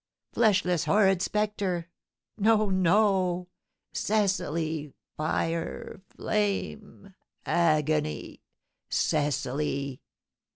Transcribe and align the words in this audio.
Fleshless, 0.33 0.85
horrid 0.85 1.21
spectre! 1.21 1.87
No 2.35 2.71
no! 2.71 3.49
Cecily 3.93 4.93
fire 5.15 6.01
flame 6.17 7.13
agony 7.45 8.41
Cecily!" 8.89 10.01